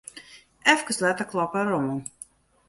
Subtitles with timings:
[0.75, 1.89] Efkes letter kloppe er oan.